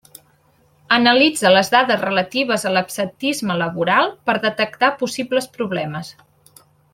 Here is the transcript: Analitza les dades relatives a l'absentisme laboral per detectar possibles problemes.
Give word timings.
Analitza 0.95 1.51
les 1.51 1.69
dades 1.75 2.01
relatives 2.05 2.65
a 2.69 2.71
l'absentisme 2.77 3.59
laboral 3.63 4.11
per 4.31 4.37
detectar 4.49 4.91
possibles 5.03 5.51
problemes. 5.59 6.11